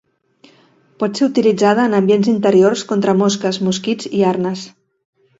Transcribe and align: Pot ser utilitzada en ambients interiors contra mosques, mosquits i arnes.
Pot 1.01 1.19
ser 1.19 1.25
utilitzada 1.31 1.83
en 1.89 1.95
ambients 1.97 2.29
interiors 2.31 2.83
contra 2.93 3.15
mosques, 3.19 3.59
mosquits 3.67 4.09
i 4.21 4.23
arnes. 4.31 4.65